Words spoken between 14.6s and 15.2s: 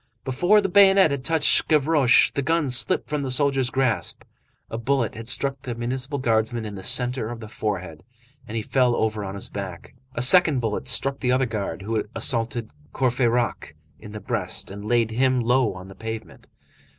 and laid